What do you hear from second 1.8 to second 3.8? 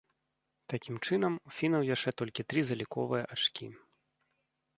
яшчэ толькі тры заліковыя ачкі.